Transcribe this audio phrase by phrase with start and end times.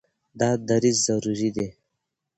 [0.39, 1.67] دا دریځ ضروري دی.